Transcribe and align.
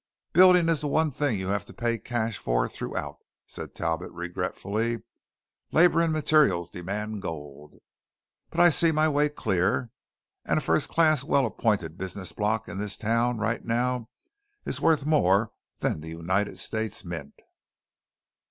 "Building 0.33 0.67
is 0.67 0.81
the 0.81 0.87
one 0.87 1.11
thing 1.11 1.37
you 1.37 1.49
have 1.49 1.63
to 1.65 1.75
pay 1.75 1.99
cash 1.99 2.39
for 2.39 2.67
throughout," 2.67 3.19
said 3.45 3.75
Talbot 3.75 4.11
regretfully. 4.11 5.03
"Labour 5.71 6.01
and 6.01 6.11
materials 6.11 6.71
demand 6.71 7.21
gold. 7.21 7.75
But 8.49 8.61
I 8.61 8.71
see 8.71 8.91
my 8.91 9.07
way 9.07 9.29
clear; 9.29 9.91
and 10.43 10.57
a 10.57 10.61
first 10.63 10.89
class, 10.89 11.23
well 11.23 11.45
appointed 11.45 11.99
business 11.99 12.31
block 12.31 12.67
in 12.67 12.79
this 12.79 12.97
town 12.97 13.37
right 13.37 13.63
now 13.63 14.09
is 14.65 14.81
worth 14.81 15.05
more 15.05 15.51
than 15.81 16.01
the 16.01 16.09
United 16.09 16.57
States 16.57 17.05
mint. 17.05 17.35